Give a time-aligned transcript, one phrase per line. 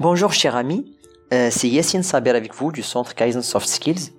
[0.00, 0.94] Bonjour cher ami,
[1.34, 4.12] euh, c'est Yassine Saber avec vous du centre Kaizen Soft Skills.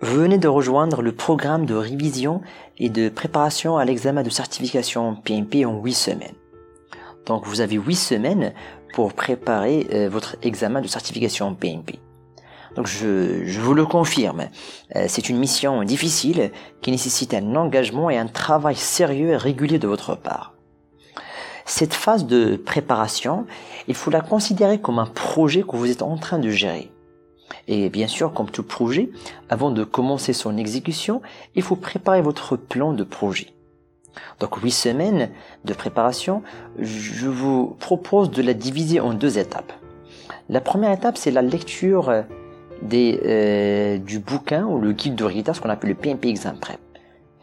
[0.00, 2.40] Vous venez de rejoindre le programme de révision
[2.78, 6.34] et de préparation à l'examen de certification PMP en 8 semaines.
[7.26, 8.54] Donc vous avez 8 semaines
[8.94, 11.98] pour préparer euh, votre examen de certification PMP.
[12.74, 14.48] Donc je, vous le confirme,
[14.96, 19.78] euh, c'est une mission difficile qui nécessite un engagement et un travail sérieux et régulier
[19.78, 20.54] de votre part.
[21.70, 23.46] Cette phase de préparation,
[23.86, 26.90] il faut la considérer comme un projet que vous êtes en train de gérer.
[27.68, 29.08] Et bien sûr, comme tout projet,
[29.48, 31.22] avant de commencer son exécution,
[31.54, 33.54] il faut préparer votre plan de projet.
[34.40, 35.30] Donc huit semaines
[35.64, 36.42] de préparation,
[36.76, 39.72] je vous propose de la diviser en deux étapes.
[40.48, 42.10] La première étape, c'est la lecture
[42.92, 46.80] euh, du bouquin ou le guide de résultats, ce qu'on appelle le PMP Exam Prep.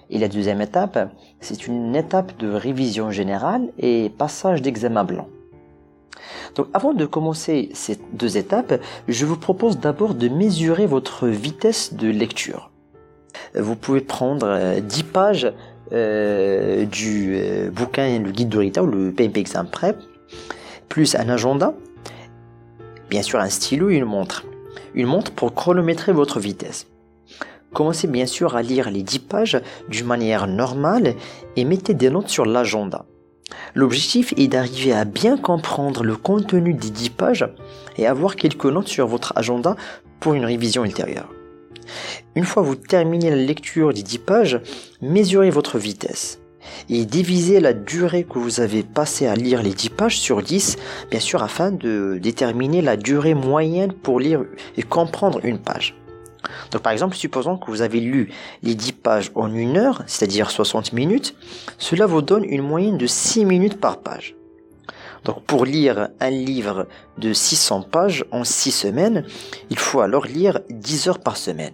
[0.10, 1.12] Et la deuxième étape,
[1.42, 5.28] c'est une étape de révision générale et passage d'examen blanc.
[6.56, 11.94] Donc avant de commencer ces deux étapes, je vous propose d'abord de mesurer votre vitesse
[11.94, 12.72] de lecture.
[13.54, 15.54] Vous pouvez prendre 10 euh, pages
[15.92, 19.98] euh, du euh, bouquin Le guide de résultats ou le PMP Exam Prep,
[20.90, 21.74] plus un agenda,
[23.10, 24.46] bien sûr un stylo et une montre.
[24.96, 26.88] Une montre pour chronométrer votre vitesse.
[27.74, 31.16] Commencez bien sûr à lire les 10 pages d'une manière normale
[31.56, 33.06] et mettez des notes sur l'agenda.
[33.76, 37.48] L'objectif est d'arriver à bien comprendre le contenu des 10 pages
[37.98, 39.76] et avoir quelques notes sur votre agenda
[40.20, 41.30] pour une révision ultérieure.
[42.36, 44.62] Une fois vous terminez la lecture des 10 pages,
[45.02, 46.40] mesurez votre vitesse
[46.90, 50.78] et divisez la durée que vous avez passé à lire les 10 pages sur 10,
[51.12, 54.44] bien sûr afin de déterminer la durée moyenne pour lire
[54.76, 55.96] et comprendre une page.
[56.72, 58.32] Donc par exemple, supposons que vous avez lu
[58.64, 61.36] les 10 pages en une heure, c'est-à-dire 60 minutes,
[61.78, 64.36] cela vous donne une moyenne de 6 minutes par page.
[65.24, 69.26] Donc pour lire un livre de 600 pages en 6 semaines,
[69.70, 71.74] il faut alors lire 10 heures par semaine.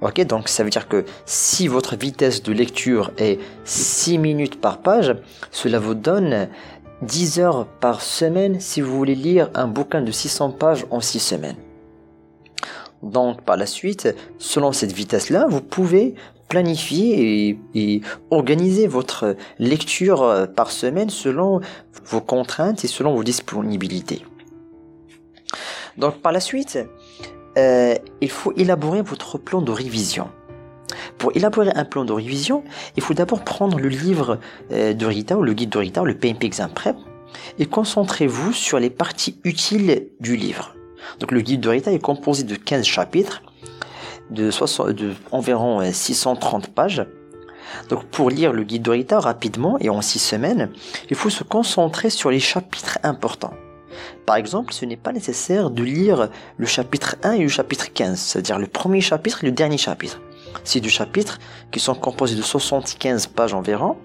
[0.00, 4.78] Ok, donc ça veut dire que si votre vitesse de lecture est 6 minutes par
[4.78, 5.14] page,
[5.50, 6.48] cela vous donne
[7.02, 11.20] 10 heures par semaine si vous voulez lire un bouquin de 600 pages en 6
[11.20, 11.56] semaines.
[13.02, 16.14] Donc par la suite, selon cette vitesse-là, vous pouvez
[16.48, 21.60] planifier et, organiser votre lecture euh, par semaine selon
[22.04, 24.26] vos contraintes et selon vos disponibilités.
[25.96, 26.78] Donc par la suite,
[27.56, 30.28] euh, il faut élaborer votre plan de révision.
[31.18, 32.64] Pour élaborer un plan de révision,
[32.96, 34.38] il faut d'abord prendre le livre
[34.72, 36.96] euh, de Rita ou le guide de Rita ou le PMP Exam Prep
[37.58, 40.74] et concentrez-vous sur les parties utiles du livre.
[41.18, 43.42] Donc le guide de Rita est composé de 15 chapitres
[44.30, 44.50] de,
[45.32, 47.06] environ 630 euh, pages.
[47.88, 50.70] Donc pour lire le guide de Rita rapidement et en 6 semaines,
[51.08, 53.54] il faut se concentrer sur les chapitres importants.
[54.26, 58.18] Par exemple, ce n'est pas nécessaire de lire le chapitre 1 et le chapitre 15,
[58.18, 60.20] c'est-à-dire le premier chapitre et le dernier chapitre.
[60.64, 61.38] Ces deux chapitres,
[61.70, 63.96] qui sont composés de 75 pages environ,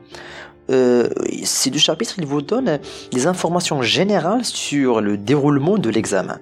[0.72, 1.10] euh,
[1.44, 2.80] ces deux chapitres, ils vous donnent
[3.12, 6.40] des informations générales sur le déroulement de l'examen.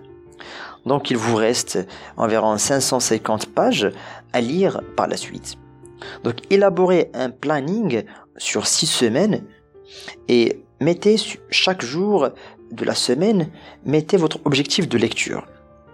[0.85, 1.79] Donc il vous reste
[2.17, 3.91] environ 550 pages
[4.33, 5.55] à lire par la suite.
[6.23, 8.03] Donc élaborez un planning
[8.37, 9.43] sur 6 semaines
[10.27, 11.15] et mettez
[11.49, 12.29] chaque jour
[12.71, 13.49] de la semaine,
[13.85, 15.45] mettez votre objectif de lecture.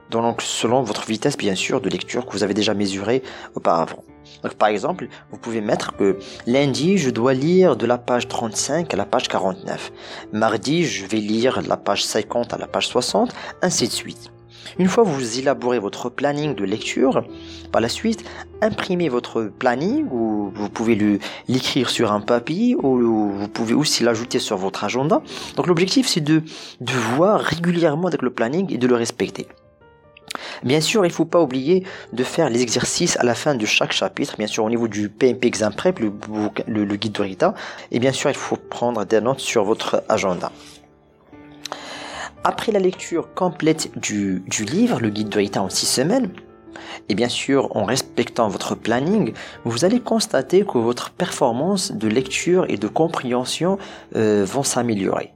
[0.10, 3.24] Donc selon votre vitesse bien sûr de lecture que vous avez déjà mesuré
[3.56, 4.04] auparavant.
[4.44, 8.94] Donc par exemple, vous pouvez mettre que lundi, je dois lire de la page 35
[8.94, 9.92] à la page 49.
[10.34, 14.32] Mardi, je vais lire de la page 50 à la page 60, ainsi de suite.
[14.78, 17.24] Une fois vous élaborez votre planning de lecture,
[17.72, 18.24] par la suite,
[18.62, 24.40] imprimez votre planning ou vous pouvez l'écrire sur un papier ou vous pouvez aussi l'ajouter
[24.40, 25.22] sur votre agenda.
[25.56, 26.44] Donc l'objectif c'est de,
[26.82, 29.48] de voir régulièrement avec le planning et de le respecter.
[30.64, 33.66] Bien sûr, il ne faut pas oublier de faire les exercices à la fin de
[33.66, 37.54] chaque chapitre, bien sûr au niveau du PMP Exam Prep, le, guide de Rita,
[37.92, 40.52] et bien sûr il faut prendre des notes sur votre agenda.
[42.44, 46.32] Après la lecture complète du, livre, le guide de Rita en 6 semaines,
[47.08, 49.34] et bien sûr en respectant votre planning,
[49.66, 53.78] vous allez constater que votre performance de lecture et de compréhension
[54.16, 55.34] euh, vont s'améliorer.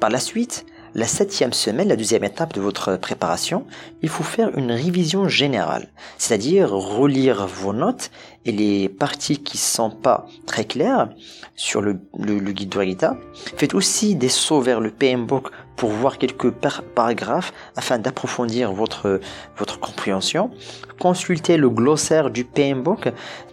[0.00, 3.64] Par la suite, la septième semaine, la deuxième étape de votre préparation,
[4.02, 8.10] il faut faire une révision générale, c'est-à-dire relire vos notes
[8.44, 11.08] et les parties qui sont pas très claires
[11.54, 13.16] sur le, le, guide de Rita.
[13.56, 19.20] Faites aussi des sauts vers le PMBOK pour voir quelques paragraphes afin d'approfondir votre,
[19.56, 20.50] votre compréhension.
[20.98, 23.12] Consultez le glossaire du PMBOK.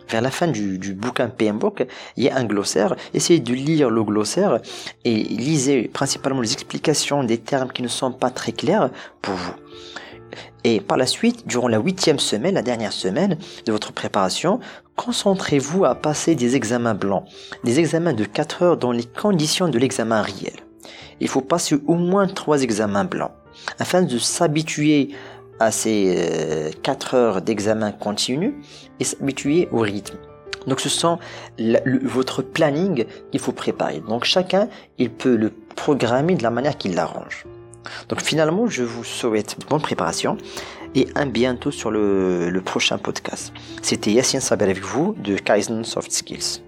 [0.09, 1.85] Vers la fin du, du bouquin PMBOK,
[2.17, 2.95] il y a un glossaire.
[3.13, 4.59] Essayez de lire le glossaire
[5.05, 8.89] et lisez principalement les explications des termes qui ne sont pas très clairs
[9.21, 9.53] pour vous.
[10.63, 14.59] Et par la suite, durant la huitième semaine, la dernière semaine de votre préparation,
[14.95, 17.23] concentrez-vous à passer des examens blancs,
[17.63, 20.55] des examens de 4 heures dans les conditions de l'examen réel.
[21.21, 23.31] Il faut passer au moins trois examens blancs
[23.77, 25.09] afin de s'habituer
[25.59, 28.55] à ces 4 euh, heures d'examen continu
[28.99, 30.17] et s'habituer au rythme.
[30.67, 31.19] Donc ce sont
[32.03, 34.01] votre planning qu'il faut préparer.
[34.07, 34.67] Donc chacun,
[34.97, 37.45] il peut le programmer de la manière qu'il l'arrange.
[38.09, 40.37] Donc finalement, je vous souhaite bonne préparation
[40.95, 43.53] et un bientôt sur le, prochain podcast.
[43.81, 46.61] C'était Yassine Saber avec vous de Kaizen Soft Skills.